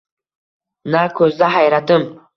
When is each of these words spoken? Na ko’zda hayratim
Na 0.95 1.03
ko’zda 1.19 1.53
hayratim 1.57 2.13